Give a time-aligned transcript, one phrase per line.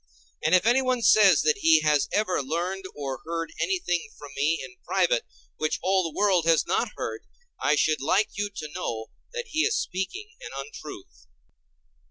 [0.43, 4.77] And if anyone says that he has ever learned or heard anything from me in
[4.83, 5.27] private
[5.57, 7.27] which all the world has not heard,
[7.61, 11.27] I should like you to know that he is speaking an untruth.